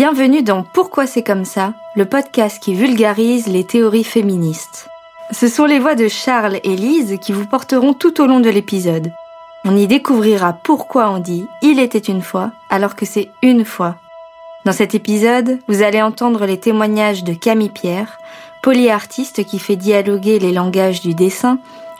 Bienvenue 0.00 0.44
dans 0.44 0.62
Pourquoi 0.62 1.08
c'est 1.08 1.24
comme 1.24 1.44
ça, 1.44 1.74
le 1.96 2.04
podcast 2.04 2.62
qui 2.62 2.72
vulgarise 2.72 3.48
les 3.48 3.64
théories 3.64 4.04
féministes. 4.04 4.88
Ce 5.32 5.48
sont 5.48 5.64
les 5.64 5.80
voix 5.80 5.96
de 5.96 6.06
Charles 6.06 6.60
et 6.62 6.76
Lise 6.76 7.18
qui 7.20 7.32
vous 7.32 7.46
porteront 7.46 7.94
tout 7.94 8.20
au 8.20 8.26
long 8.28 8.38
de 8.38 8.48
l'épisode. 8.48 9.10
On 9.64 9.76
y 9.76 9.88
découvrira 9.88 10.52
pourquoi 10.52 11.10
on 11.10 11.18
dit 11.18 11.48
Il 11.62 11.80
était 11.80 11.98
une 11.98 12.22
fois 12.22 12.52
alors 12.70 12.94
que 12.94 13.06
c'est 13.06 13.32
une 13.42 13.64
fois. 13.64 13.96
Dans 14.64 14.70
cet 14.70 14.94
épisode, 14.94 15.58
vous 15.66 15.82
allez 15.82 16.00
entendre 16.00 16.46
les 16.46 16.60
témoignages 16.60 17.24
de 17.24 17.34
Camille 17.34 17.68
Pierre, 17.68 18.20
polyartiste 18.62 19.44
qui 19.46 19.58
fait 19.58 19.74
dialoguer 19.74 20.38
les 20.38 20.52
langages 20.52 21.00
du 21.00 21.14
dessin, 21.14 21.58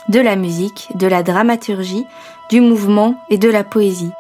de 0.08 0.20
la 0.20 0.36
musique, 0.36 0.86
de 0.94 1.08
la 1.08 1.24
dramaturgie, 1.24 2.06
du 2.48 2.60
mouvement 2.60 3.16
et 3.28 3.38
de 3.38 3.50
la 3.50 3.64
poésie. 3.64 4.12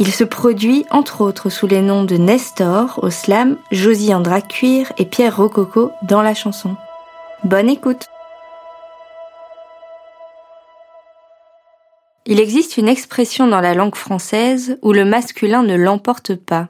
Il 0.00 0.14
se 0.14 0.24
produit 0.24 0.86
entre 0.90 1.20
autres 1.20 1.50
sous 1.50 1.66
les 1.66 1.82
noms 1.82 2.04
de 2.04 2.16
Nestor 2.16 2.98
au 3.02 3.10
slam, 3.10 3.58
Josie 3.70 4.14
Andra 4.14 4.40
Cuir 4.40 4.90
et 4.96 5.04
Pierre 5.04 5.36
Rococo 5.36 5.92
dans 6.00 6.22
la 6.22 6.32
chanson. 6.32 6.74
Bonne 7.44 7.68
écoute 7.68 8.06
Il 12.24 12.40
existe 12.40 12.78
une 12.78 12.88
expression 12.88 13.46
dans 13.46 13.60
la 13.60 13.74
langue 13.74 13.94
française 13.94 14.78
où 14.80 14.94
le 14.94 15.04
masculin 15.04 15.62
ne 15.62 15.74
l'emporte 15.74 16.34
pas. 16.34 16.68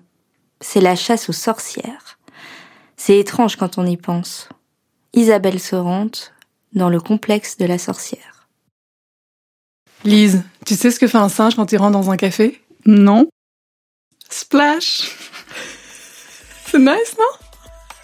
C'est 0.61 0.81
la 0.81 0.97
chasse 0.97 1.29
aux 1.29 1.33
sorcières. 1.33 2.19
C'est 2.97 3.17
étrange 3.17 3.55
quand 3.55 3.79
on 3.79 3.87
y 3.87 3.97
pense. 3.97 4.49
Isabelle 5.13 5.61
Sorante, 5.61 6.33
dans 6.73 6.89
le 6.89 7.01
complexe 7.01 7.59
de 7.59 7.67
la 7.67 7.79
sorcière. 7.79 8.49
Lise, 10.03 10.43
tu 10.67 10.75
sais 10.75 10.91
ce 10.91 10.99
que 10.99 11.07
fait 11.07 11.19
un 11.19 11.29
singe 11.29 11.55
quand 11.55 11.71
il 11.71 11.79
rentre 11.79 11.93
dans 11.93 12.11
un 12.11 12.17
café? 12.17 12.61
Non. 12.87 13.27
Splash 14.29 15.17
C'est 16.67 16.79
nice, 16.79 17.17
non? 17.19 17.51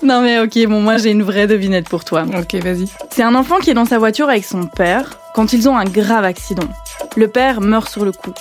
Non 0.02 0.20
mais 0.20 0.40
ok, 0.40 0.66
bon 0.66 0.82
moi 0.82 0.98
j'ai 0.98 1.10
une 1.10 1.22
vraie 1.22 1.46
devinette 1.46 1.88
pour 1.88 2.04
toi. 2.04 2.26
Ok, 2.38 2.54
vas-y. 2.56 2.86
C'est 3.10 3.22
un 3.22 3.34
enfant 3.34 3.58
qui 3.58 3.70
est 3.70 3.74
dans 3.74 3.86
sa 3.86 3.98
voiture 3.98 4.28
avec 4.28 4.44
son 4.44 4.66
père 4.66 5.18
quand 5.34 5.54
ils 5.54 5.68
ont 5.68 5.76
un 5.76 5.84
grave 5.84 6.24
accident. 6.24 6.68
Le 7.16 7.28
père 7.28 7.62
meurt 7.62 7.88
sur 7.88 8.04
le 8.04 8.12
coup. 8.12 8.34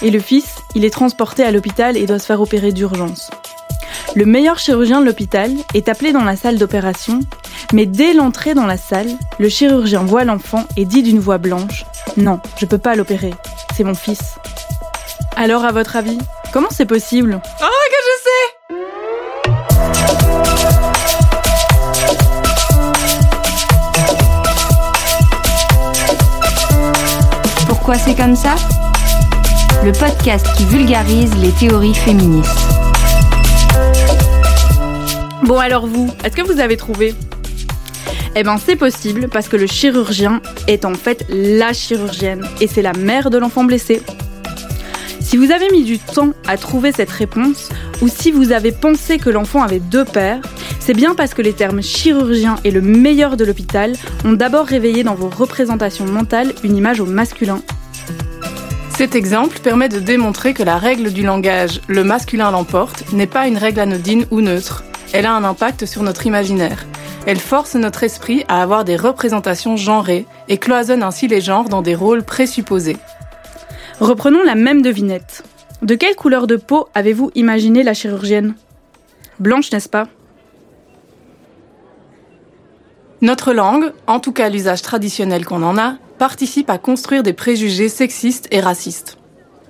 Et 0.00 0.10
le 0.10 0.18
fils, 0.18 0.56
il 0.74 0.84
est 0.84 0.90
transporté 0.90 1.44
à 1.44 1.50
l'hôpital 1.50 1.96
et 1.96 2.06
doit 2.06 2.18
se 2.18 2.26
faire 2.26 2.40
opérer 2.40 2.72
d'urgence. 2.72 3.30
Le 4.16 4.24
meilleur 4.24 4.58
chirurgien 4.58 5.00
de 5.00 5.06
l'hôpital 5.06 5.50
est 5.74 5.88
appelé 5.88 6.12
dans 6.12 6.24
la 6.24 6.36
salle 6.36 6.58
d'opération, 6.58 7.20
mais 7.72 7.84
dès 7.84 8.14
l'entrée 8.14 8.54
dans 8.54 8.66
la 8.66 8.76
salle, 8.76 9.10
le 9.38 9.48
chirurgien 9.48 10.04
voit 10.04 10.24
l'enfant 10.24 10.64
et 10.76 10.84
dit 10.84 11.02
d'une 11.02 11.20
voix 11.20 11.38
blanche 11.38 11.84
Non, 12.16 12.40
je 12.56 12.66
peux 12.66 12.78
pas 12.78 12.96
l'opérer, 12.96 13.34
c'est 13.76 13.84
mon 13.84 13.94
fils. 13.94 14.36
Alors, 15.36 15.64
à 15.64 15.72
votre 15.72 15.96
avis, 15.96 16.18
comment 16.52 16.68
c'est 16.70 16.86
possible 16.86 17.40
Oh, 17.42 17.64
que 17.90 17.96
je 18.06 18.22
sais 18.22 19.64
Pourquoi 27.66 27.94
c'est 27.96 28.14
comme 28.14 28.36
ça 28.36 28.54
Le 29.84 29.92
podcast 29.92 30.46
qui 30.56 30.64
vulgarise 30.64 31.30
les 31.36 31.50
théories 31.50 31.94
féministes. 31.94 32.50
Bon 35.42 35.58
alors 35.58 35.86
vous, 35.86 36.10
est-ce 36.24 36.36
que 36.36 36.42
vous 36.42 36.60
avez 36.60 36.76
trouvé 36.76 37.14
Eh 38.34 38.42
ben 38.42 38.56
c'est 38.64 38.76
possible 38.76 39.28
parce 39.28 39.48
que 39.48 39.56
le 39.56 39.66
chirurgien 39.66 40.40
est 40.68 40.84
en 40.84 40.94
fait 40.94 41.24
la 41.28 41.72
chirurgienne 41.72 42.46
et 42.60 42.66
c'est 42.66 42.82
la 42.82 42.92
mère 42.94 43.30
de 43.30 43.38
l'enfant 43.38 43.64
blessé. 43.64 44.02
Si 45.34 45.38
vous 45.38 45.50
avez 45.50 45.68
mis 45.72 45.82
du 45.82 45.98
temps 45.98 46.30
à 46.46 46.56
trouver 46.56 46.92
cette 46.92 47.10
réponse, 47.10 47.68
ou 48.00 48.06
si 48.06 48.30
vous 48.30 48.52
avez 48.52 48.70
pensé 48.70 49.18
que 49.18 49.30
l'enfant 49.30 49.64
avait 49.64 49.80
deux 49.80 50.04
pères, 50.04 50.40
c'est 50.78 50.94
bien 50.94 51.16
parce 51.16 51.34
que 51.34 51.42
les 51.42 51.52
termes 51.52 51.82
chirurgien 51.82 52.54
et 52.62 52.70
le 52.70 52.80
meilleur 52.80 53.36
de 53.36 53.44
l'hôpital 53.44 53.94
ont 54.24 54.34
d'abord 54.34 54.64
réveillé 54.64 55.02
dans 55.02 55.16
vos 55.16 55.28
représentations 55.28 56.04
mentales 56.04 56.54
une 56.62 56.76
image 56.76 57.00
au 57.00 57.06
masculin. 57.06 57.60
Cet 58.96 59.16
exemple 59.16 59.58
permet 59.58 59.88
de 59.88 59.98
démontrer 59.98 60.54
que 60.54 60.62
la 60.62 60.78
règle 60.78 61.12
du 61.12 61.24
langage 61.24 61.80
le 61.88 62.04
masculin 62.04 62.52
l'emporte 62.52 63.12
n'est 63.12 63.26
pas 63.26 63.48
une 63.48 63.58
règle 63.58 63.80
anodine 63.80 64.26
ou 64.30 64.40
neutre. 64.40 64.84
Elle 65.12 65.26
a 65.26 65.34
un 65.34 65.42
impact 65.42 65.84
sur 65.84 66.04
notre 66.04 66.28
imaginaire. 66.28 66.86
Elle 67.26 67.40
force 67.40 67.74
notre 67.74 68.04
esprit 68.04 68.44
à 68.46 68.62
avoir 68.62 68.84
des 68.84 68.96
représentations 68.96 69.76
genrées 69.76 70.26
et 70.46 70.58
cloisonne 70.58 71.02
ainsi 71.02 71.26
les 71.26 71.40
genres 71.40 71.68
dans 71.68 71.82
des 71.82 71.96
rôles 71.96 72.22
présupposés. 72.22 72.98
Reprenons 74.00 74.42
la 74.42 74.56
même 74.56 74.82
devinette. 74.82 75.44
De 75.82 75.94
quelle 75.94 76.16
couleur 76.16 76.46
de 76.46 76.56
peau 76.56 76.88
avez-vous 76.94 77.30
imaginé 77.34 77.82
la 77.82 77.94
chirurgienne? 77.94 78.54
Blanche, 79.38 79.70
n'est-ce 79.70 79.88
pas? 79.88 80.08
Notre 83.20 83.52
langue, 83.52 83.92
en 84.06 84.18
tout 84.18 84.32
cas 84.32 84.48
l'usage 84.48 84.82
traditionnel 84.82 85.44
qu'on 85.44 85.62
en 85.62 85.78
a, 85.78 85.96
participe 86.18 86.70
à 86.70 86.78
construire 86.78 87.22
des 87.22 87.32
préjugés 87.32 87.88
sexistes 87.88 88.48
et 88.50 88.60
racistes. 88.60 89.16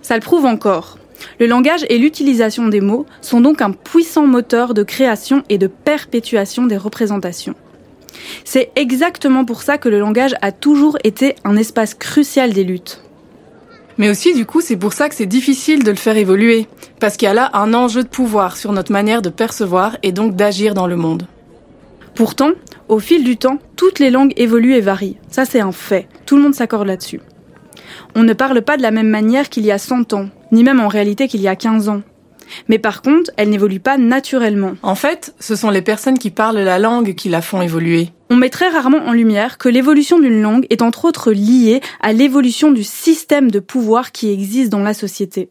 Ça 0.01 0.15
le 0.15 0.23
prouve 0.23 0.47
encore. 0.47 0.99
Le 1.39 1.47
langage 1.47 1.85
et 1.89 1.99
l'utilisation 1.99 2.69
des 2.69 2.81
mots 2.81 3.07
sont 3.21 3.41
donc 3.41 3.61
un 3.61 3.73
puissant 3.73 4.27
moteur 4.27 4.73
de 4.73 4.83
création 4.83 5.43
et 5.49 5.59
de 5.59 5.67
perpétuation 5.67 6.65
des 6.67 6.77
représentations. 6.77 7.55
C'est 8.45 8.71
exactement 8.77 9.45
pour 9.45 9.63
ça 9.63 9.77
que 9.77 9.89
le 9.89 9.99
langage 9.99 10.35
a 10.41 10.51
toujours 10.51 10.97
été 11.05 11.37
un 11.45 11.57
espace 11.57 11.95
crucial 11.95 12.53
des 12.53 12.65
luttes. 12.65 13.03
Mais 13.99 14.11
aussi, 14.11 14.35
du 14.35 14.45
coup, 14.45 14.61
c'est 14.61 14.77
pour 14.77 14.93
ça 14.93 15.09
que 15.09 15.15
c'est 15.15 15.27
difficile 15.27 15.85
de 15.85 15.91
le 15.91 15.97
faire 15.97 16.17
évoluer, 16.17 16.67
parce 17.01 17.17
qu'il 17.17 17.27
y 17.27 17.31
a 17.31 17.35
là 17.35 17.51
un 17.55 17.75
enjeu 17.75 18.03
de 18.03 18.09
pouvoir 18.09 18.57
sur 18.57 18.73
notre 18.73 18.93
manière 18.93 19.23
de 19.23 19.29
percevoir 19.29 19.97
et 20.03 20.13
donc 20.13 20.35
d'agir 20.35 20.75
dans 20.75 20.87
le 20.87 20.97
monde. 20.97 21.27
Pourtant, 22.15 22.51
au 22.89 22.99
fil 22.99 23.25
du 23.25 23.37
temps, 23.37 23.59
toutes 23.77 23.99
les 23.99 24.11
langues 24.11 24.33
évoluent 24.37 24.75
et 24.75 24.81
varient. 24.81 25.17
Ça, 25.31 25.45
c'est 25.45 25.61
un 25.61 25.73
fait. 25.73 26.09
Tout 26.27 26.37
le 26.37 26.43
monde 26.43 26.55
s'accorde 26.55 26.87
là-dessus. 26.87 27.21
On 28.15 28.23
ne 28.23 28.33
parle 28.33 28.63
pas 28.63 28.77
de 28.77 28.83
la 28.83 28.91
même 28.91 29.09
manière 29.09 29.49
qu'il 29.49 29.65
y 29.65 29.73
a 29.73 29.79
100 29.79 30.13
ans, 30.13 30.29
ni 30.53 30.63
même 30.63 30.81
en 30.81 30.89
réalité 30.89 31.29
qu'il 31.29 31.41
y 31.41 31.49
a 31.49 31.57
15 31.57 31.89
ans. 31.89 32.03
Mais 32.69 32.79
par 32.79 33.03
contre, 33.03 33.31
elle 33.37 33.51
n'évolue 33.51 33.81
pas 33.81 33.99
naturellement. 33.99 34.75
En 34.83 34.95
fait, 34.95 35.35
ce 35.41 35.57
sont 35.57 35.71
les 35.71 35.83
personnes 35.83 36.19
qui 36.19 36.31
parlent 36.31 36.59
la 36.59 36.79
langue 36.79 37.15
qui 37.15 37.29
la 37.29 37.43
font 37.43 37.63
évoluer. 37.63 38.11
On 38.31 38.37
met 38.37 38.51
très 38.51 38.69
rarement 38.69 39.05
en 39.07 39.13
lumière 39.13 39.59
que 39.59 39.69
l'évolution 39.69 40.19
d'une 40.19 40.41
langue 40.41 40.67
est 40.71 40.83
entre 40.83 41.05
autres 41.05 41.31
liée 41.31 41.81
à 42.01 42.13
l'évolution 42.13 42.71
du 42.71 42.83
système 42.83 43.51
de 43.51 43.61
pouvoir 43.61 44.13
qui 44.13 44.33
existe 44.33 44.71
dans 44.71 44.83
la 44.83 44.95
société. 44.95 45.51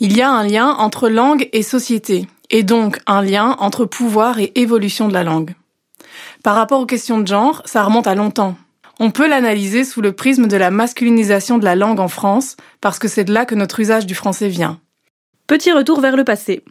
Il 0.00 0.16
y 0.16 0.22
a 0.22 0.30
un 0.30 0.44
lien 0.46 0.70
entre 0.70 1.08
langue 1.08 1.48
et 1.52 1.62
société, 1.62 2.26
et 2.50 2.64
donc 2.64 2.98
un 3.06 3.22
lien 3.22 3.56
entre 3.60 3.84
pouvoir 3.84 4.40
et 4.40 4.50
évolution 4.56 5.06
de 5.06 5.12
la 5.12 5.22
langue. 5.22 5.54
Par 6.42 6.56
rapport 6.56 6.80
aux 6.80 6.86
questions 6.86 7.20
de 7.20 7.26
genre, 7.26 7.62
ça 7.64 7.84
remonte 7.84 8.08
à 8.08 8.16
longtemps. 8.16 8.56
On 8.98 9.10
peut 9.10 9.28
l'analyser 9.28 9.84
sous 9.84 10.00
le 10.00 10.12
prisme 10.12 10.46
de 10.46 10.56
la 10.56 10.70
masculinisation 10.70 11.58
de 11.58 11.64
la 11.64 11.76
langue 11.76 12.00
en 12.00 12.08
France, 12.08 12.56
parce 12.80 12.98
que 12.98 13.08
c'est 13.08 13.24
de 13.24 13.32
là 13.32 13.44
que 13.44 13.54
notre 13.54 13.80
usage 13.80 14.06
du 14.06 14.14
français 14.14 14.48
vient. 14.48 14.80
Petit 15.46 15.72
retour 15.72 16.00
vers 16.00 16.16
le 16.16 16.24
passé. 16.24 16.64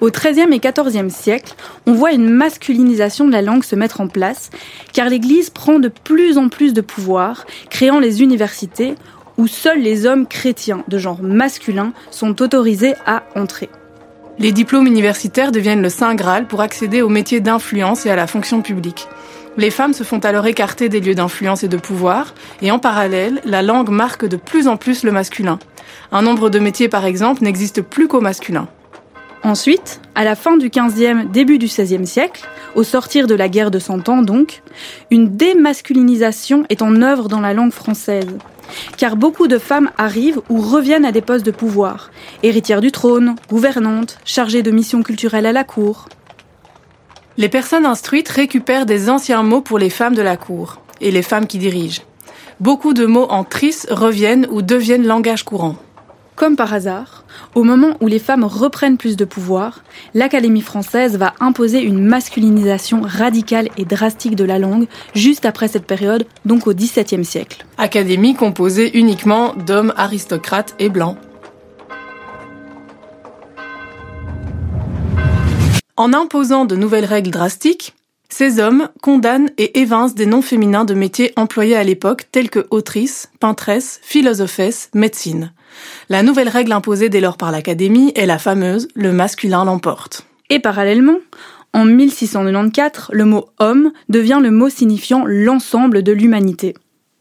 Au 0.00 0.10
XIIIe 0.10 0.52
et 0.52 0.60
XIVe 0.60 1.10
siècle, 1.10 1.54
on 1.86 1.92
voit 1.92 2.12
une 2.12 2.30
masculinisation 2.30 3.26
de 3.26 3.32
la 3.32 3.42
langue 3.42 3.64
se 3.64 3.76
mettre 3.76 4.00
en 4.00 4.08
place, 4.08 4.50
car 4.94 5.10
l'Église 5.10 5.50
prend 5.50 5.78
de 5.78 5.88
plus 5.88 6.38
en 6.38 6.48
plus 6.48 6.72
de 6.72 6.80
pouvoir, 6.80 7.44
créant 7.68 8.00
les 8.00 8.22
universités 8.22 8.94
où 9.36 9.46
seuls 9.46 9.80
les 9.80 10.06
hommes 10.06 10.26
chrétiens 10.26 10.84
de 10.88 10.98
genre 10.98 11.22
masculin 11.22 11.92
sont 12.10 12.40
autorisés 12.42 12.94
à 13.06 13.24
entrer. 13.36 13.68
Les 14.38 14.52
diplômes 14.52 14.86
universitaires 14.86 15.52
deviennent 15.52 15.82
le 15.82 15.90
Saint 15.90 16.14
Graal 16.14 16.46
pour 16.46 16.62
accéder 16.62 17.02
aux 17.02 17.10
métiers 17.10 17.40
d'influence 17.40 18.06
et 18.06 18.10
à 18.10 18.16
la 18.16 18.26
fonction 18.26 18.62
publique. 18.62 19.06
Les 19.58 19.70
femmes 19.70 19.92
se 19.92 20.04
font 20.04 20.20
alors 20.20 20.46
écarter 20.46 20.88
des 20.88 21.00
lieux 21.00 21.14
d'influence 21.14 21.62
et 21.62 21.68
de 21.68 21.76
pouvoir, 21.76 22.34
et 22.62 22.70
en 22.70 22.78
parallèle, 22.78 23.42
la 23.44 23.60
langue 23.60 23.90
marque 23.90 24.24
de 24.24 24.36
plus 24.36 24.66
en 24.66 24.78
plus 24.78 25.04
le 25.04 25.12
masculin. 25.12 25.58
Un 26.10 26.22
nombre 26.22 26.48
de 26.48 26.58
métiers, 26.58 26.88
par 26.88 27.04
exemple, 27.04 27.42
n'existe 27.44 27.82
plus 27.82 28.08
qu'au 28.08 28.22
masculin. 28.22 28.66
Ensuite, 29.42 30.02
à 30.14 30.24
la 30.24 30.34
fin 30.34 30.58
du 30.58 30.68
XVe, 30.68 31.30
début 31.30 31.58
du 31.58 31.66
XVIe 31.66 32.06
siècle, 32.06 32.46
au 32.74 32.82
sortir 32.82 33.26
de 33.26 33.34
la 33.34 33.48
guerre 33.48 33.70
de 33.70 33.78
Cent 33.78 34.06
Ans 34.10 34.22
donc, 34.22 34.62
une 35.10 35.34
démasculinisation 35.36 36.64
est 36.68 36.82
en 36.82 37.00
œuvre 37.00 37.28
dans 37.28 37.40
la 37.40 37.54
langue 37.54 37.72
française. 37.72 38.28
Car 38.98 39.16
beaucoup 39.16 39.48
de 39.48 39.58
femmes 39.58 39.90
arrivent 39.96 40.42
ou 40.50 40.60
reviennent 40.60 41.06
à 41.06 41.12
des 41.12 41.22
postes 41.22 41.46
de 41.46 41.50
pouvoir, 41.50 42.10
héritières 42.42 42.82
du 42.82 42.92
trône, 42.92 43.34
gouvernantes, 43.48 44.18
chargées 44.26 44.62
de 44.62 44.70
missions 44.70 45.02
culturelles 45.02 45.46
à 45.46 45.52
la 45.52 45.64
cour. 45.64 46.08
Les 47.38 47.48
personnes 47.48 47.86
instruites 47.86 48.28
récupèrent 48.28 48.86
des 48.86 49.08
anciens 49.08 49.42
mots 49.42 49.62
pour 49.62 49.78
les 49.78 49.90
femmes 49.90 50.14
de 50.14 50.22
la 50.22 50.36
cour 50.36 50.82
et 51.00 51.10
les 51.10 51.22
femmes 51.22 51.46
qui 51.46 51.56
dirigent. 51.56 52.02
Beaucoup 52.60 52.92
de 52.92 53.06
mots 53.06 53.26
en 53.30 53.42
tris 53.42 53.74
reviennent 53.90 54.46
ou 54.50 54.60
deviennent 54.60 55.06
langage 55.06 55.44
courant. 55.44 55.76
Comme 56.40 56.56
par 56.56 56.72
hasard, 56.72 57.24
au 57.54 57.64
moment 57.64 57.98
où 58.00 58.06
les 58.06 58.18
femmes 58.18 58.44
reprennent 58.44 58.96
plus 58.96 59.14
de 59.14 59.26
pouvoir, 59.26 59.84
l'Académie 60.14 60.62
française 60.62 61.18
va 61.18 61.34
imposer 61.38 61.82
une 61.82 62.02
masculinisation 62.02 63.02
radicale 63.02 63.68
et 63.76 63.84
drastique 63.84 64.36
de 64.36 64.44
la 64.44 64.58
langue 64.58 64.86
juste 65.14 65.44
après 65.44 65.68
cette 65.68 65.84
période, 65.84 66.24
donc 66.46 66.66
au 66.66 66.72
XVIIe 66.72 67.26
siècle. 67.26 67.66
Académie 67.76 68.34
composée 68.34 68.96
uniquement 68.96 69.52
d'hommes 69.66 69.92
aristocrates 69.98 70.74
et 70.78 70.88
blancs. 70.88 71.18
En 75.98 76.14
imposant 76.14 76.64
de 76.64 76.74
nouvelles 76.74 77.04
règles 77.04 77.32
drastiques, 77.32 77.92
ces 78.30 78.60
hommes 78.60 78.88
condamnent 79.02 79.50
et 79.58 79.80
évincent 79.80 80.14
des 80.14 80.26
noms 80.26 80.40
féminins 80.40 80.84
de 80.84 80.94
métiers 80.94 81.32
employés 81.36 81.76
à 81.76 81.84
l'époque 81.84 82.26
tels 82.32 82.48
que 82.48 82.66
autrice, 82.70 83.30
peintresse, 83.40 84.00
philosophesse, 84.02 84.88
médecine. 84.94 85.52
La 86.08 86.22
nouvelle 86.22 86.48
règle 86.48 86.72
imposée 86.72 87.08
dès 87.08 87.20
lors 87.20 87.36
par 87.36 87.50
l'Académie 87.50 88.12
est 88.14 88.26
la 88.26 88.38
fameuse 88.38 88.88
le 88.94 89.12
masculin 89.12 89.64
l'emporte. 89.64 90.26
Et 90.48 90.58
parallèlement, 90.58 91.18
en 91.72 91.84
1694, 91.84 93.10
le 93.12 93.24
mot 93.24 93.48
homme 93.58 93.92
devient 94.08 94.40
le 94.42 94.50
mot 94.50 94.68
signifiant 94.68 95.24
l'ensemble 95.26 96.02
de 96.02 96.12
l'humanité. 96.12 96.74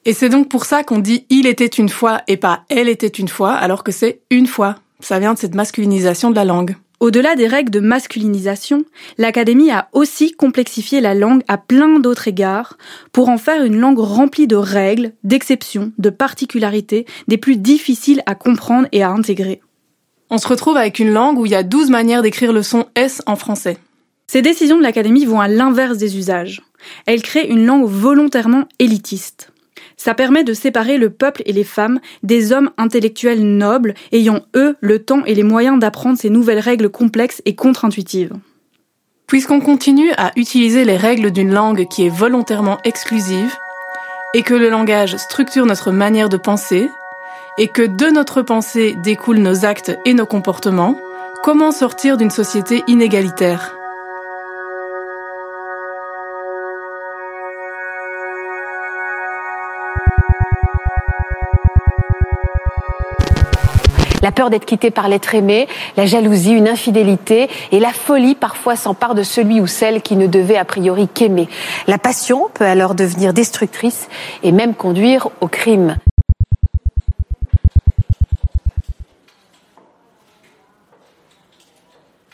Et 0.06 0.14
c'est 0.14 0.30
donc 0.30 0.50
pour 0.50 0.66
ça 0.66 0.84
qu'on 0.84 1.00
dit 1.00 1.26
il 1.30 1.46
était 1.46 1.66
une 1.66 1.90
fois 1.90 2.22
et 2.28 2.38
pas 2.38 2.64
elle 2.70 2.90
était 2.90 3.08
une 3.08 3.28
fois 3.28 3.54
alors 3.54 3.84
que 3.84 3.92
c'est 3.92 4.22
une 4.30 4.48
fois. 4.48 4.76
Ça 5.02 5.20
vient 5.20 5.34
de 5.34 5.40
cette 5.40 5.56
masculinisation 5.56 6.30
de 6.32 6.36
la 6.36 6.46
langue. 6.46 6.76
Au-delà 7.00 7.36
des 7.36 7.48
règles 7.48 7.72
de 7.72 7.80
masculinisation, 7.80 8.84
l'Académie 9.18 9.72
a 9.72 9.88
aussi 9.94 10.34
complexifié 10.34 11.00
la 11.00 11.14
langue 11.14 11.44
à 11.48 11.58
plein 11.58 12.00
d'autres 12.00 12.28
égards 12.28 12.78
pour 13.14 13.30
en 13.30 13.38
faire 13.38 13.64
une 13.64 13.80
langue 13.80 14.00
remplie 14.00 14.48
de 14.48 14.58
règles, 14.58 15.14
d'exceptions, 15.24 15.94
de 15.98 16.10
particularités, 16.10 17.06
des 17.30 17.38
plus 17.38 17.56
difficiles 17.56 18.22
à 18.26 18.36
comprendre 18.36 18.90
et 18.92 19.02
à 19.02 19.12
intégrer. 19.12 19.62
On 20.30 20.38
se 20.38 20.48
retrouve 20.48 20.76
avec 20.76 21.00
une 21.00 21.12
langue 21.12 21.40
où 21.40 21.46
il 21.46 21.54
y 21.54 21.56
a 21.56 21.64
12 21.64 21.90
manières 21.90 22.22
d'écrire 22.22 22.52
le 22.52 22.64
son 22.64 22.86
S 22.96 23.22
en 23.26 23.38
français. 23.38 23.78
Ces 24.28 24.42
décisions 24.42 24.78
de 24.78 24.84
l'Académie 24.84 25.26
vont 25.26 25.40
à 25.40 25.48
l'inverse 25.48 25.98
des 25.98 26.18
usages. 26.18 26.62
Elles 27.06 27.24
créent 27.24 27.48
une 27.48 27.66
langue 27.66 27.88
volontairement 27.88 28.66
élitiste. 28.78 29.52
Ça 30.00 30.14
permet 30.14 30.46
de 30.46 30.54
séparer 30.54 30.98
le 30.98 31.10
peuple 31.10 31.42
et 31.46 31.52
les 31.52 31.66
femmes 31.66 32.00
des 32.24 32.54
hommes 32.54 32.72
intellectuels 32.78 33.44
nobles 33.44 33.96
ayant, 34.14 34.40
eux, 34.56 34.78
le 34.80 35.00
temps 35.00 35.26
et 35.26 35.36
les 35.36 35.44
moyens 35.44 35.78
d'apprendre 35.78 36.18
ces 36.18 36.30
nouvelles 36.30 36.60
règles 36.60 36.90
complexes 36.90 37.42
et 37.44 37.54
contre-intuitives. 37.54 38.32
Puisqu'on 39.28 39.60
continue 39.60 40.14
à 40.14 40.32
utiliser 40.38 40.86
les 40.86 40.96
règles 40.96 41.32
d'une 41.32 41.54
langue 41.54 41.86
qui 41.90 42.06
est 42.06 42.16
volontairement 42.16 42.78
exclusive, 42.86 43.54
et 44.34 44.42
que 44.42 44.54
le 44.54 44.70
langage 44.70 45.18
structure 45.18 45.66
notre 45.66 45.92
manière 45.92 46.30
de 46.30 46.38
penser, 46.38 46.90
et 47.58 47.68
que 47.68 47.82
de 47.82 48.06
notre 48.06 48.42
pensée 48.42 48.96
découlent 49.04 49.40
nos 49.40 49.66
actes 49.66 50.00
et 50.06 50.14
nos 50.14 50.26
comportements, 50.26 50.96
comment 51.44 51.74
sortir 51.74 52.16
d'une 52.16 52.32
société 52.32 52.84
inégalitaire? 52.88 53.79
La 64.22 64.32
peur 64.32 64.50
d'être 64.50 64.66
quitté 64.66 64.92
par 64.92 65.08
l'être 65.08 65.36
aimé, 65.36 65.68
la 65.98 66.06
jalousie, 66.06 66.52
une 66.52 66.68
infidélité 66.68 67.50
et 67.72 67.80
la 67.80 67.94
folie 67.94 68.36
parfois 68.36 68.76
s'empare 68.76 69.16
de 69.16 69.24
celui 69.24 69.62
ou 69.62 69.68
celle 69.68 70.02
qui 70.02 70.16
ne 70.16 70.28
devait 70.28 70.58
a 70.58 70.66
priori 70.66 71.08
qu'aimer. 71.08 71.48
La 71.88 71.98
passion 71.98 72.48
peut 72.54 72.66
alors 72.66 72.96
devenir 72.96 73.34
destructrice 73.34 74.08
et 74.44 74.52
même 74.52 74.74
conduire 74.74 75.30
au 75.42 75.48
crime. 75.48 75.98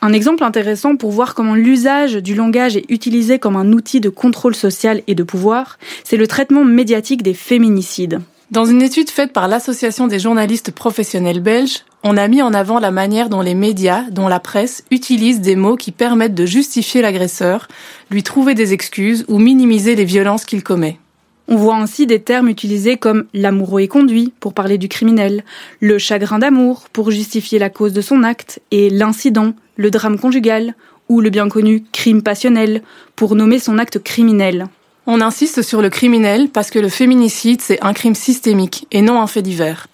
Un 0.02 0.12
exemple 0.12 0.44
intéressant 0.44 0.94
pour 0.94 1.10
voir 1.10 1.34
comment 1.34 1.56
l'usage 1.56 2.14
du 2.14 2.36
langage 2.36 2.76
est 2.76 2.84
utilisé 2.90 3.40
comme 3.40 3.56
un 3.56 3.72
outil 3.72 4.00
de 4.00 4.08
contrôle 4.08 4.54
social 4.54 5.02
et 5.08 5.16
de 5.16 5.24
pouvoir, 5.24 5.78
c'est 6.04 6.16
le 6.16 6.28
traitement 6.28 6.64
médiatique 6.64 7.24
des 7.24 7.34
féminicides. 7.34 8.20
Dans 8.52 8.64
une 8.64 8.80
étude 8.80 9.10
faite 9.10 9.32
par 9.32 9.48
l'Association 9.48 10.06
des 10.06 10.20
journalistes 10.20 10.70
professionnels 10.70 11.40
belges, 11.40 11.80
on 12.04 12.16
a 12.16 12.28
mis 12.28 12.42
en 12.42 12.54
avant 12.54 12.78
la 12.78 12.92
manière 12.92 13.28
dont 13.28 13.40
les 13.40 13.56
médias, 13.56 14.04
dont 14.12 14.28
la 14.28 14.38
presse, 14.38 14.84
utilisent 14.92 15.40
des 15.40 15.56
mots 15.56 15.76
qui 15.76 15.90
permettent 15.90 16.34
de 16.34 16.46
justifier 16.46 17.02
l'agresseur, 17.02 17.66
lui 18.08 18.22
trouver 18.22 18.54
des 18.54 18.72
excuses 18.72 19.24
ou 19.26 19.40
minimiser 19.40 19.96
les 19.96 20.04
violences 20.04 20.44
qu'il 20.44 20.62
commet. 20.62 21.00
On 21.48 21.56
voit 21.56 21.74
ainsi 21.74 22.06
des 22.06 22.20
termes 22.20 22.48
utilisés 22.48 22.98
comme 22.98 23.24
l'amoureux 23.34 23.80
est 23.80 23.88
conduit 23.88 24.32
pour 24.38 24.54
parler 24.54 24.78
du 24.78 24.88
criminel, 24.88 25.44
le 25.80 25.98
chagrin 25.98 26.38
d'amour 26.38 26.84
pour 26.92 27.10
justifier 27.10 27.58
la 27.58 27.70
cause 27.70 27.92
de 27.92 28.00
son 28.00 28.22
acte, 28.22 28.60
et 28.70 28.90
l'incident, 28.90 29.54
le 29.74 29.90
drame 29.90 30.20
conjugal, 30.20 30.76
ou 31.08 31.20
le 31.20 31.30
bien 31.30 31.48
connu 31.48 31.82
crime 31.90 32.22
passionnel 32.22 32.82
pour 33.16 33.34
nommer 33.34 33.58
son 33.58 33.78
acte 33.78 34.00
criminel. 34.00 34.68
On 35.08 35.20
insiste 35.20 35.62
sur 35.62 35.82
le 35.82 35.88
criminel 35.88 36.48
parce 36.48 36.70
que 36.70 36.80
le 36.80 36.88
féminicide, 36.88 37.60
c'est 37.60 37.80
un 37.84 37.92
crime 37.92 38.16
systémique 38.16 38.88
et 38.90 39.02
non 39.02 39.20
un 39.20 39.28
fait 39.28 39.42
divers. 39.42 39.86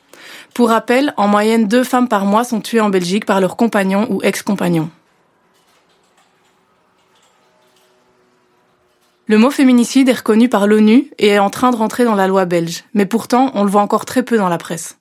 Pour 0.54 0.70
rappel, 0.70 1.12
en 1.18 1.28
moyenne, 1.28 1.68
deux 1.68 1.84
femmes 1.84 2.08
par 2.08 2.24
mois 2.24 2.44
sont 2.44 2.62
tuées 2.62 2.80
en 2.80 2.88
Belgique 2.88 3.26
par 3.26 3.40
leur 3.40 3.56
compagnon 3.56 4.06
ou 4.10 4.22
ex-compagnon. 4.22 4.90
Le 9.26 9.38
mot 9.38 9.50
féminicide 9.50 10.08
est 10.08 10.14
reconnu 10.14 10.48
par 10.48 10.66
l'ONU 10.66 11.10
et 11.18 11.28
est 11.28 11.38
en 11.38 11.50
train 11.50 11.70
de 11.70 11.76
rentrer 11.76 12.04
dans 12.04 12.14
la 12.14 12.26
loi 12.26 12.44
belge, 12.44 12.84
mais 12.92 13.06
pourtant 13.06 13.50
on 13.54 13.64
le 13.64 13.70
voit 13.70 13.82
encore 13.82 14.04
très 14.04 14.22
peu 14.22 14.36
dans 14.36 14.48
la 14.48 14.58
presse. 14.58 14.98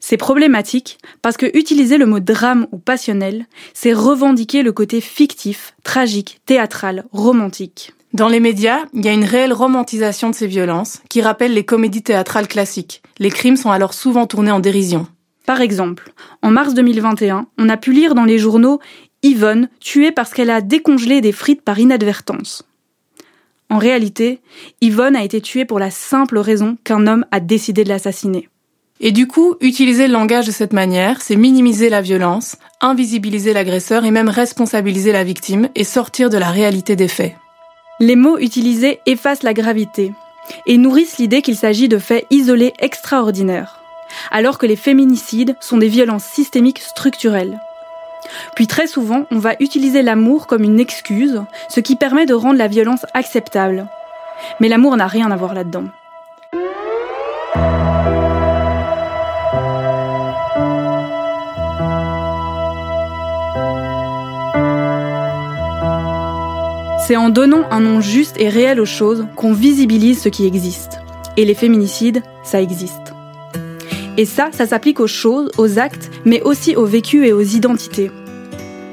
C'est 0.00 0.16
problématique 0.16 0.98
parce 1.20 1.36
que 1.36 1.46
utiliser 1.56 1.98
le 1.98 2.06
mot 2.06 2.20
drame 2.20 2.68
ou 2.70 2.78
passionnel, 2.78 3.46
c'est 3.74 3.92
revendiquer 3.92 4.62
le 4.62 4.72
côté 4.72 5.00
fictif, 5.00 5.74
tragique, 5.82 6.40
théâtral, 6.46 7.04
romantique. 7.12 7.92
Dans 8.14 8.28
les 8.28 8.40
médias, 8.40 8.80
il 8.94 9.04
y 9.04 9.08
a 9.08 9.12
une 9.12 9.24
réelle 9.24 9.52
romantisation 9.52 10.30
de 10.30 10.34
ces 10.34 10.46
violences 10.46 11.02
qui 11.10 11.20
rappelle 11.20 11.52
les 11.52 11.64
comédies 11.64 12.02
théâtrales 12.02 12.48
classiques. 12.48 13.02
Les 13.18 13.30
crimes 13.30 13.56
sont 13.56 13.70
alors 13.70 13.92
souvent 13.92 14.26
tournés 14.26 14.50
en 14.50 14.60
dérision. 14.60 15.06
Par 15.44 15.60
exemple, 15.60 16.12
en 16.42 16.50
mars 16.50 16.74
2021, 16.74 17.46
on 17.58 17.68
a 17.68 17.76
pu 17.76 17.92
lire 17.92 18.14
dans 18.14 18.24
les 18.24 18.38
journaux 18.38 18.80
Yvonne 19.22 19.68
tuée 19.80 20.12
parce 20.12 20.32
qu'elle 20.32 20.50
a 20.50 20.60
décongelé 20.60 21.20
des 21.20 21.32
frites 21.32 21.62
par 21.62 21.78
inadvertance. 21.78 22.64
En 23.70 23.78
réalité, 23.78 24.40
Yvonne 24.80 25.16
a 25.16 25.24
été 25.24 25.40
tuée 25.40 25.66
pour 25.66 25.78
la 25.78 25.90
simple 25.90 26.38
raison 26.38 26.78
qu'un 26.84 27.06
homme 27.06 27.26
a 27.30 27.40
décidé 27.40 27.84
de 27.84 27.90
l'assassiner. 27.90 28.48
Et 29.00 29.12
du 29.12 29.26
coup, 29.26 29.54
utiliser 29.60 30.06
le 30.06 30.14
langage 30.14 30.46
de 30.46 30.52
cette 30.52 30.72
manière, 30.72 31.20
c'est 31.20 31.36
minimiser 31.36 31.88
la 31.88 32.00
violence, 32.00 32.56
invisibiliser 32.80 33.52
l'agresseur 33.52 34.04
et 34.04 34.10
même 34.10 34.28
responsabiliser 34.28 35.12
la 35.12 35.24
victime 35.24 35.68
et 35.74 35.84
sortir 35.84 36.30
de 36.30 36.38
la 36.38 36.50
réalité 36.50 36.96
des 36.96 37.08
faits. 37.08 37.34
Les 38.00 38.14
mots 38.14 38.38
utilisés 38.38 39.00
effacent 39.06 39.42
la 39.42 39.54
gravité 39.54 40.12
et 40.66 40.78
nourrissent 40.78 41.18
l'idée 41.18 41.42
qu'il 41.42 41.56
s'agit 41.56 41.88
de 41.88 41.98
faits 41.98 42.26
isolés 42.30 42.72
extraordinaires, 42.78 43.80
alors 44.30 44.58
que 44.58 44.66
les 44.66 44.76
féminicides 44.76 45.56
sont 45.60 45.78
des 45.78 45.88
violences 45.88 46.24
systémiques 46.24 46.78
structurelles. 46.78 47.58
Puis 48.54 48.68
très 48.68 48.86
souvent, 48.86 49.26
on 49.32 49.38
va 49.38 49.54
utiliser 49.58 50.02
l'amour 50.02 50.46
comme 50.46 50.62
une 50.62 50.78
excuse, 50.78 51.42
ce 51.68 51.80
qui 51.80 51.96
permet 51.96 52.24
de 52.24 52.34
rendre 52.34 52.58
la 52.58 52.68
violence 52.68 53.04
acceptable. 53.14 53.88
Mais 54.60 54.68
l'amour 54.68 54.96
n'a 54.96 55.08
rien 55.08 55.30
à 55.32 55.36
voir 55.36 55.52
là-dedans. 55.52 55.84
C'est 67.08 67.16
en 67.16 67.30
donnant 67.30 67.64
un 67.70 67.80
nom 67.80 68.02
juste 68.02 68.36
et 68.38 68.50
réel 68.50 68.78
aux 68.78 68.84
choses 68.84 69.26
qu'on 69.34 69.54
visibilise 69.54 70.20
ce 70.20 70.28
qui 70.28 70.44
existe. 70.44 70.98
Et 71.38 71.46
les 71.46 71.54
féminicides, 71.54 72.22
ça 72.44 72.60
existe. 72.60 73.14
Et 74.18 74.26
ça, 74.26 74.50
ça 74.52 74.66
s'applique 74.66 75.00
aux 75.00 75.06
choses, 75.06 75.50
aux 75.56 75.78
actes, 75.78 76.10
mais 76.26 76.42
aussi 76.42 76.76
aux 76.76 76.84
vécus 76.84 77.26
et 77.26 77.32
aux 77.32 77.40
identités. 77.40 78.10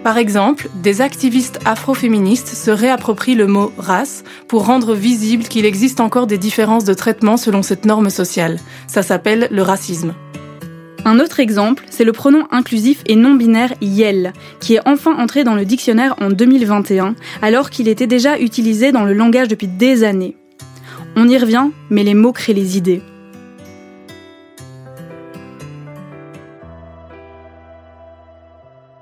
Par 0.05 0.17
exemple, 0.17 0.69
des 0.75 1.01
activistes 1.01 1.59
afroféministes 1.65 2.55
se 2.55 2.71
réapproprient 2.71 3.35
le 3.35 3.47
mot 3.47 3.73
race 3.77 4.23
pour 4.47 4.65
rendre 4.65 4.93
visible 4.93 5.43
qu'il 5.43 5.65
existe 5.65 5.99
encore 5.99 6.25
des 6.25 6.37
différences 6.37 6.85
de 6.85 6.93
traitement 6.93 7.35
selon 7.35 7.63
cette 7.63 7.83
norme 7.83 8.09
sociale. 8.09 8.59
Ça 8.87 9.03
s'appelle 9.03 9.49
le 9.51 9.61
racisme. 9.61 10.13
Un 11.07 11.19
autre 11.19 11.39
exemple, 11.39 11.85
c'est 11.91 12.03
le 12.03 12.13
pronom 12.13 12.47
inclusif 12.49 13.03
et 13.05 13.15
non 13.15 13.35
binaire 13.35 13.73
YEL, 13.79 14.33
qui 14.59 14.73
est 14.73 14.87
enfin 14.87 15.15
entré 15.15 15.43
dans 15.43 15.53
le 15.53 15.63
dictionnaire 15.63 16.15
en 16.19 16.31
2021, 16.31 17.13
alors 17.43 17.69
qu'il 17.69 17.87
était 17.87 18.07
déjà 18.07 18.39
utilisé 18.39 18.91
dans 18.91 19.03
le 19.05 19.13
langage 19.13 19.47
depuis 19.47 19.67
des 19.67 20.03
années. 20.03 20.35
On 21.15 21.29
y 21.29 21.37
revient, 21.37 21.69
mais 21.91 22.03
les 22.03 22.15
mots 22.15 22.33
créent 22.33 22.53
les 22.53 22.75
idées. 22.75 23.03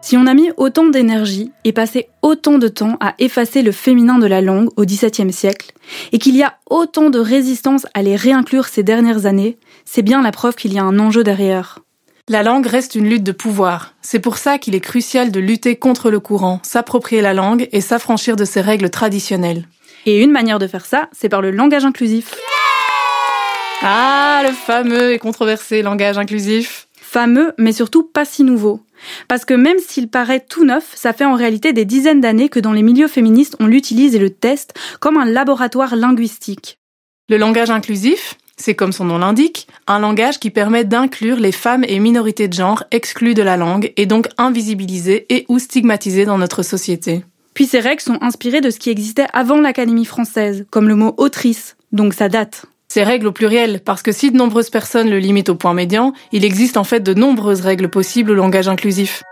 Si 0.02 0.18
on 0.18 0.28
a 0.28 0.34
mis 0.34 0.52
autant 0.58 0.88
d'énergie 0.88 1.54
et 1.64 1.72
passé 1.72 2.10
autant 2.22 2.58
de 2.58 2.68
temps 2.68 2.98
à 3.00 3.16
effacer 3.20 3.62
le 3.62 3.72
féminin 3.72 4.20
de 4.20 4.28
la 4.28 4.42
langue 4.42 4.68
au 4.76 4.84
XVIIe 4.84 5.32
siècle, 5.32 5.72
et 6.12 6.20
qu'il 6.20 6.36
y 6.36 6.44
a 6.44 6.58
autant 6.70 7.10
de 7.10 7.20
résistance 7.20 7.88
à 7.94 8.04
les 8.04 8.18
réinclure 8.18 8.66
ces 8.66 8.84
dernières 8.84 9.26
années, 9.26 9.58
c'est 9.86 10.02
bien 10.02 10.22
la 10.22 10.32
preuve 10.32 10.56
qu'il 10.56 10.74
y 10.74 10.80
a 10.80 10.84
un 10.84 11.00
enjeu 11.00 11.24
derrière. 11.24 11.80
La 12.30 12.42
langue 12.42 12.68
reste 12.68 12.96
une 12.96 13.10
lutte 13.10 13.24
de 13.24 13.34
pouvoir. 13.34 13.96
C'est 14.02 14.22
pour 14.22 14.38
ça 14.38 14.58
qu'il 14.58 14.76
est 14.76 14.80
crucial 14.80 15.30
de 15.30 15.42
lutter 15.42 15.76
contre 15.76 16.10
le 16.10 16.22
courant, 16.22 16.62
s'approprier 16.64 17.22
la 17.22 17.34
langue 17.34 17.68
et 17.74 17.82
s'affranchir 17.82 18.38
de 18.38 18.46
ses 18.46 18.62
règles 18.62 18.90
traditionnelles. 18.90 19.68
Et 20.06 20.24
une 20.24 20.32
manière 20.32 20.58
de 20.58 20.68
faire 20.68 20.86
ça, 20.86 21.10
c'est 21.12 21.28
par 21.28 21.42
le 21.42 21.52
langage 21.52 21.84
inclusif. 21.84 22.34
Ah, 23.82 24.42
le 24.48 24.54
fameux 24.54 25.12
et 25.12 25.20
controversé 25.20 25.82
langage 25.82 26.18
inclusif. 26.18 26.88
Fameux, 26.96 27.52
mais 27.58 27.74
surtout 27.74 28.04
pas 28.04 28.24
si 28.24 28.46
nouveau. 28.46 28.80
Parce 29.28 29.44
que 29.44 29.54
même 29.54 29.80
s'il 29.86 30.08
paraît 30.08 30.40
tout 30.40 30.64
neuf, 30.64 30.94
ça 30.96 31.12
fait 31.12 31.26
en 31.26 31.36
réalité 31.36 31.74
des 31.74 31.84
dizaines 31.84 32.22
d'années 32.22 32.48
que 32.48 32.62
dans 32.62 32.72
les 32.72 32.84
milieux 32.84 33.10
féministes, 33.10 33.58
on 33.60 33.68
l'utilise 33.68 34.16
et 34.16 34.20
le 34.20 34.30
teste 34.30 34.80
comme 35.02 35.18
un 35.18 35.26
laboratoire 35.26 35.98
linguistique. 35.98 36.80
Le 37.28 37.36
langage 37.36 37.70
inclusif, 37.70 38.38
c'est 38.64 38.76
comme 38.76 38.94
son 38.94 39.04
nom 39.04 39.18
l'indique, 39.18 39.68
un 39.88 40.00
langage 40.00 40.40
qui 40.40 40.50
permet 40.50 40.86
d'inclure 40.86 41.38
les 41.38 41.52
femmes 41.52 41.84
et 41.86 42.00
minorités 42.00 42.48
de 42.48 42.54
genre 42.54 42.86
exclues 42.92 43.34
de 43.34 43.42
la 43.42 43.58
langue 43.58 43.92
et 43.98 44.06
donc 44.06 44.30
invisibilisées 44.38 45.26
et 45.28 45.46
ou 45.50 45.60
stigmatisées 45.60 46.24
dans 46.24 46.38
notre 46.38 46.64
société. 46.64 47.26
Puis 47.56 47.66
ces 47.66 47.82
règles 47.82 48.02
sont 48.02 48.18
inspirées 48.22 48.62
de 48.62 48.70
ce 48.70 48.80
qui 48.80 48.90
existait 48.90 49.28
avant 49.34 49.60
l'Académie 49.60 50.06
française, 50.06 50.66
comme 50.70 50.88
le 50.88 50.96
mot 50.96 51.14
autrice, 51.18 51.76
donc 51.92 52.14
ça 52.14 52.30
date. 52.30 52.66
Ces 52.88 53.04
règles 53.04 53.28
au 53.28 53.32
pluriel, 53.34 53.82
parce 53.84 54.02
que 54.02 54.14
si 54.14 54.32
de 54.32 54.38
nombreuses 54.38 54.70
personnes 54.70 55.10
le 55.10 55.20
limitent 55.20 55.50
au 55.50 55.56
point 55.56 55.74
médian, 55.74 56.14
il 56.32 56.46
existe 56.46 56.78
en 56.78 56.86
fait 56.86 57.02
de 57.02 57.14
nombreuses 57.14 57.62
règles 57.62 57.90
possibles 57.90 58.32
au 58.32 58.36
langage 58.36 58.70
inclusif. 58.70 59.24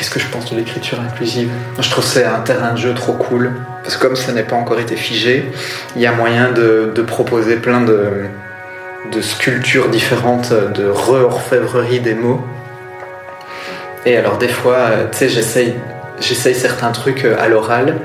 Qu'est-ce 0.00 0.08
que 0.08 0.18
je 0.18 0.28
pense 0.28 0.50
de 0.50 0.56
l'écriture 0.56 0.98
inclusive? 0.98 1.50
Je 1.78 1.90
trouve 1.90 2.02
c'est 2.02 2.24
un 2.24 2.40
terrain 2.40 2.72
de 2.72 2.78
jeu 2.78 2.94
trop 2.94 3.12
cool. 3.12 3.52
Parce 3.82 3.98
que 3.98 4.06
comme 4.06 4.16
ça 4.16 4.32
n'est 4.32 4.44
pas 4.44 4.56
encore 4.56 4.80
été 4.80 4.96
figé, 4.96 5.52
il 5.94 6.00
y 6.00 6.06
a 6.06 6.12
moyen 6.12 6.52
de, 6.52 7.02
proposer 7.02 7.56
plein 7.56 7.82
de, 7.82 9.20
sculptures 9.20 9.90
différentes, 9.90 10.54
de 10.54 10.88
re-orfèvrerie 10.88 12.00
des 12.00 12.14
mots. 12.14 12.40
Et 14.06 14.16
alors 14.16 14.38
des 14.38 14.48
fois, 14.48 14.88
tu 15.12 15.18
sais, 15.18 15.28
j'essaye, 15.28 16.54
certains 16.54 16.92
trucs 16.92 17.26
euh, 17.26 17.36
à 17.38 17.48
l'oral, 17.48 17.96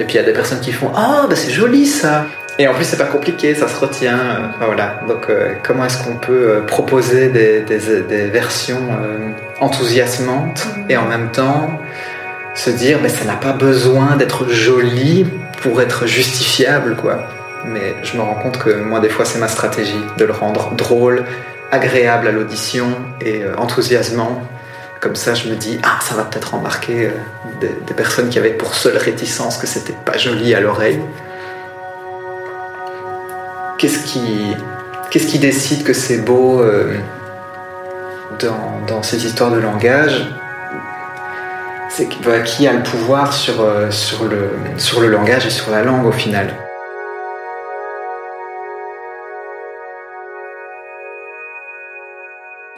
et 0.00 0.04
puis 0.04 0.14
il 0.14 0.16
y 0.16 0.20
a 0.20 0.24
des 0.24 0.32
personnes 0.32 0.60
qui 0.60 0.72
font 0.72 0.90
Ah, 0.96 1.26
bah 1.30 1.36
c'est 1.36 1.52
joli 1.52 1.86
ça 1.86 2.26
et 2.58 2.66
en 2.68 2.74
plus, 2.74 2.84
c'est 2.84 2.96
pas 2.96 3.04
compliqué, 3.04 3.54
ça 3.54 3.68
se 3.68 3.78
retient. 3.78 4.50
Voilà. 4.60 5.02
Donc, 5.06 5.28
euh, 5.28 5.52
comment 5.62 5.84
est-ce 5.84 6.02
qu'on 6.02 6.16
peut 6.16 6.32
euh, 6.32 6.60
proposer 6.62 7.28
des, 7.28 8.26
versions 8.28 8.80
enthousiasmantes 9.60 10.66
et 10.88 10.96
en 10.96 11.06
même 11.06 11.30
temps 11.30 11.70
se 12.54 12.70
dire, 12.70 12.98
mais 13.02 13.08
ça 13.08 13.24
n'a 13.24 13.36
pas 13.36 13.52
besoin 13.52 14.16
d'être 14.16 14.48
joli 14.48 15.26
pour 15.62 15.82
être 15.82 16.06
justifiable, 16.06 16.96
quoi. 16.96 17.18
Mais 17.66 17.96
je 18.02 18.16
me 18.16 18.22
rends 18.22 18.34
compte 18.34 18.58
que 18.58 18.70
moi, 18.70 19.00
des 19.00 19.08
fois, 19.08 19.24
c'est 19.24 19.38
ma 19.38 19.48
stratégie 19.48 20.00
de 20.16 20.24
le 20.24 20.32
rendre 20.32 20.74
drôle, 20.74 21.24
agréable 21.70 22.28
à 22.28 22.32
l'audition 22.32 22.86
et 23.20 23.42
enthousiasmant. 23.58 24.40
Comme 25.00 25.16
ça, 25.16 25.34
je 25.34 25.48
me 25.48 25.54
dis, 25.54 25.78
ah, 25.82 25.98
ça 26.00 26.14
va 26.14 26.24
peut-être 26.24 26.54
embarquer 26.54 27.10
des, 27.60 27.76
des 27.86 27.94
personnes 27.94 28.30
qui 28.30 28.38
avaient 28.38 28.50
pour 28.50 28.74
seule 28.74 28.96
réticence 28.96 29.58
que 29.58 29.66
c'était 29.66 29.96
pas 30.04 30.16
joli 30.16 30.54
à 30.54 30.60
l'oreille 30.60 31.00
qu'est-ce 33.78 34.04
qui, 34.04 34.54
qu'est-ce 35.10 35.26
qui 35.26 35.38
décide 35.38 35.84
que 35.84 35.92
c'est 35.92 36.18
beau 36.18 36.60
euh, 36.60 36.96
dans, 38.40 38.80
dans, 38.86 39.02
ces 39.02 39.24
histoires 39.26 39.50
de 39.50 39.58
langage 39.58 40.26
C'est 41.88 42.08
qui 42.08 42.66
a 42.66 42.72
le 42.72 42.82
pouvoir 42.82 43.32
sur, 43.32 43.60
euh, 43.60 43.90
sur, 43.90 44.24
le, 44.24 44.50
sur 44.76 45.00
le 45.00 45.08
langage 45.08 45.46
et 45.46 45.50
sur 45.50 45.70
la 45.70 45.82
langue 45.82 46.06
au 46.06 46.12
final 46.12 46.54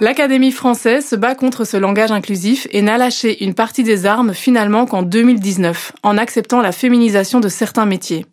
L'Académie 0.01 0.53
française 0.53 1.05
se 1.05 1.17
bat 1.17 1.35
contre 1.35 1.65
ce 1.65 1.77
langage 1.77 2.13
inclusif 2.13 2.69
et 2.71 2.83
n'a 2.83 2.99
lâché 2.99 3.43
une 3.43 3.55
partie 3.55 3.83
des 3.83 4.07
armes 4.07 4.33
finalement 4.33 4.87
qu'en 4.87 5.03
2019, 5.03 5.91
en 6.05 6.17
acceptant 6.17 6.61
la 6.61 6.71
féminisation 6.71 7.41
de 7.41 7.49
certains 7.49 7.85
métiers. 7.85 8.25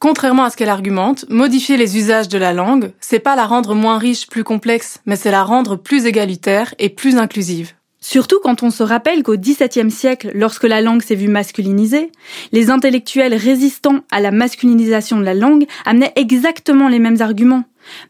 Contrairement 0.00 0.44
à 0.44 0.50
ce 0.50 0.56
qu'elle 0.56 0.70
argumente, 0.70 1.26
modifier 1.28 1.76
les 1.76 1.98
usages 1.98 2.30
de 2.30 2.38
la 2.38 2.54
langue, 2.54 2.92
c'est 3.00 3.18
pas 3.18 3.36
la 3.36 3.44
rendre 3.44 3.74
moins 3.74 3.98
riche, 3.98 4.28
plus 4.28 4.44
complexe, 4.44 4.98
mais 5.04 5.14
c'est 5.14 5.30
la 5.30 5.44
rendre 5.44 5.76
plus 5.76 6.06
égalitaire 6.06 6.74
et 6.78 6.88
plus 6.88 7.18
inclusive. 7.18 7.74
Surtout 8.00 8.40
quand 8.42 8.62
on 8.62 8.70
se 8.70 8.82
rappelle 8.82 9.22
qu'au 9.22 9.36
XVIIe 9.36 9.90
siècle, 9.90 10.30
lorsque 10.34 10.64
la 10.64 10.80
langue 10.80 11.02
s'est 11.02 11.14
vue 11.14 11.28
masculinisée, 11.28 12.12
les 12.50 12.70
intellectuels 12.70 13.34
résistants 13.34 14.00
à 14.10 14.20
la 14.20 14.30
masculinisation 14.30 15.18
de 15.18 15.24
la 15.24 15.34
langue 15.34 15.66
amenaient 15.84 16.14
exactement 16.16 16.88
les 16.88 16.98
mêmes 16.98 17.20
arguments. 17.20 17.64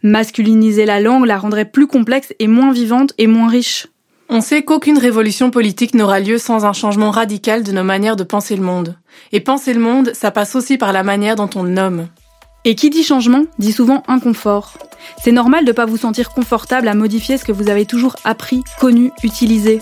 Masculiniser 0.04 0.86
la 0.86 1.00
langue 1.00 1.26
la 1.26 1.38
rendrait 1.38 1.64
plus 1.64 1.88
complexe 1.88 2.32
et 2.38 2.46
moins 2.46 2.70
vivante 2.70 3.14
et 3.18 3.26
moins 3.26 3.48
riche. 3.48 3.88
On 4.32 4.40
sait 4.40 4.62
qu'aucune 4.62 4.96
révolution 4.96 5.50
politique 5.50 5.92
n'aura 5.92 6.20
lieu 6.20 6.38
sans 6.38 6.64
un 6.64 6.72
changement 6.72 7.10
radical 7.10 7.64
de 7.64 7.72
nos 7.72 7.82
manières 7.82 8.14
de 8.14 8.22
penser 8.22 8.54
le 8.54 8.62
monde. 8.62 8.96
Et 9.32 9.40
penser 9.40 9.74
le 9.74 9.80
monde, 9.80 10.12
ça 10.14 10.30
passe 10.30 10.54
aussi 10.54 10.78
par 10.78 10.92
la 10.92 11.02
manière 11.02 11.34
dont 11.34 11.50
on 11.56 11.64
le 11.64 11.70
nomme. 11.70 12.06
Et 12.64 12.76
qui 12.76 12.90
dit 12.90 13.02
changement 13.02 13.46
dit 13.58 13.72
souvent 13.72 14.04
inconfort. 14.06 14.74
C'est 15.20 15.32
normal 15.32 15.64
de 15.64 15.70
ne 15.70 15.74
pas 15.74 15.84
vous 15.84 15.96
sentir 15.96 16.30
confortable 16.30 16.86
à 16.86 16.94
modifier 16.94 17.38
ce 17.38 17.44
que 17.44 17.50
vous 17.50 17.68
avez 17.68 17.86
toujours 17.86 18.14
appris, 18.22 18.62
connu, 18.78 19.10
utilisé. 19.24 19.80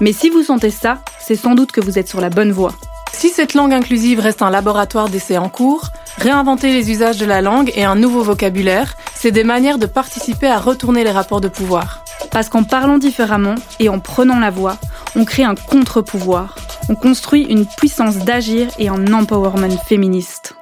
Mais 0.00 0.12
si 0.12 0.30
vous 0.30 0.42
sentez 0.42 0.70
ça, 0.70 0.98
c'est 1.20 1.36
sans 1.36 1.54
doute 1.54 1.70
que 1.70 1.80
vous 1.80 1.96
êtes 1.96 2.08
sur 2.08 2.20
la 2.20 2.30
bonne 2.30 2.50
voie. 2.50 2.74
Si 3.12 3.28
cette 3.28 3.54
langue 3.54 3.72
inclusive 3.72 4.18
reste 4.18 4.42
un 4.42 4.50
laboratoire 4.50 5.10
d'essais 5.10 5.38
en 5.38 5.48
cours, 5.48 5.90
réinventer 6.18 6.72
les 6.72 6.90
usages 6.90 7.18
de 7.18 7.26
la 7.26 7.40
langue 7.40 7.70
et 7.76 7.84
un 7.84 7.94
nouveau 7.94 8.24
vocabulaire, 8.24 8.96
c'est 9.14 9.30
des 9.30 9.44
manières 9.44 9.78
de 9.78 9.86
participer 9.86 10.48
à 10.48 10.58
retourner 10.58 11.04
les 11.04 11.12
rapports 11.12 11.40
de 11.40 11.48
pouvoir. 11.48 12.02
Parce 12.30 12.48
qu'en 12.48 12.62
parlant 12.62 12.98
différemment 12.98 13.56
et 13.80 13.88
en 13.88 13.98
prenant 13.98 14.38
la 14.38 14.50
voix, 14.50 14.78
on 15.16 15.24
crée 15.24 15.44
un 15.44 15.54
contre-pouvoir. 15.54 16.54
On 16.88 16.94
construit 16.94 17.42
une 17.42 17.66
puissance 17.66 18.18
d'agir 18.18 18.68
et 18.78 18.88
un 18.88 19.12
empowerment 19.12 19.76
féministe. 19.86 20.54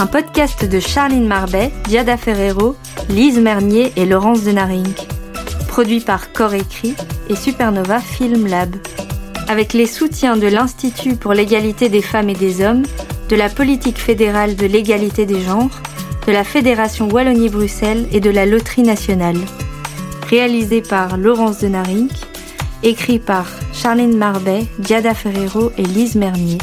Un 0.00 0.06
podcast 0.06 0.64
de 0.64 0.78
Charline 0.78 1.26
Marbet, 1.26 1.72
Diada 1.88 2.16
Ferrero 2.16 2.76
Lise 3.08 3.38
Mernier 3.40 3.90
et 3.96 4.04
Laurence 4.04 4.44
Denaring. 4.44 4.92
Produit 5.66 6.00
par 6.00 6.30
Corps 6.32 6.52
Écrit 6.52 6.94
et 7.30 7.36
Supernova 7.36 8.00
Film 8.00 8.46
Lab. 8.46 8.76
Avec 9.48 9.72
les 9.72 9.86
soutiens 9.86 10.36
de 10.36 10.46
l'Institut 10.46 11.16
pour 11.16 11.32
l'égalité 11.32 11.88
des 11.88 12.02
femmes 12.02 12.28
et 12.28 12.34
des 12.34 12.62
hommes, 12.62 12.82
de 13.30 13.36
la 13.36 13.48
politique 13.48 13.98
fédérale 13.98 14.56
de 14.56 14.66
l'égalité 14.66 15.24
des 15.24 15.40
genres, 15.40 15.70
de 16.26 16.32
la 16.32 16.44
Fédération 16.44 17.08
Wallonie-Bruxelles 17.08 18.06
et 18.12 18.20
de 18.20 18.28
la 18.28 18.44
Loterie 18.44 18.82
nationale. 18.82 19.38
Réalisé 20.28 20.82
par 20.82 21.16
Laurence 21.16 21.60
Denaring, 21.60 22.10
écrit 22.82 23.18
par 23.18 23.46
Charlene 23.72 24.18
Marbet, 24.18 24.66
Diada 24.78 25.14
Ferrero 25.14 25.72
et 25.78 25.82
Lise 25.82 26.14
Mernier. 26.14 26.58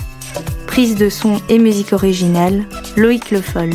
Prise 0.68 0.96
de 0.96 1.10
son 1.10 1.42
et 1.50 1.58
musique 1.58 1.92
originale, 1.92 2.66
Loïc 2.96 3.32
Le 3.32 3.42
Foll. 3.42 3.72